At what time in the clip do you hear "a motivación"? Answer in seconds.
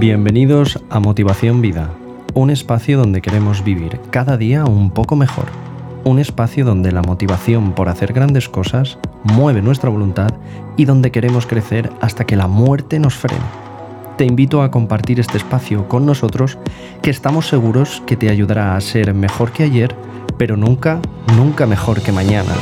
0.88-1.60